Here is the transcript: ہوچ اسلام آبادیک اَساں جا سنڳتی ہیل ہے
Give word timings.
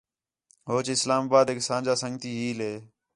ہوچ 0.69 0.87
اسلام 0.95 1.23
آبادیک 1.27 1.57
اَساں 1.61 1.79
جا 1.85 1.93
سنڳتی 2.01 2.29
ہیل 2.39 2.57
ہے 2.67 2.75